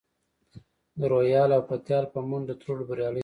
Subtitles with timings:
[0.99, 3.19] د روهیال او پتیال په منډو ترړو بریالی شوم.